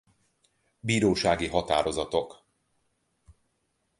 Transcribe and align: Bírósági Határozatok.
Bírósági 0.79 1.47
Határozatok. 1.47 2.45